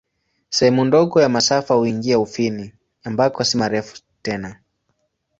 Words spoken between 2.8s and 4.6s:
ambako si marefu tena.